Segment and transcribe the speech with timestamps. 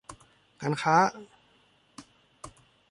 [0.61, 0.95] การค้า